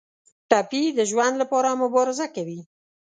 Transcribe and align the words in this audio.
ټپي 0.49 0.83
د 0.97 0.99
ژوند 1.09 1.35
لپاره 1.41 1.79
مبارزه 1.83 2.25
کوي. 2.35 2.59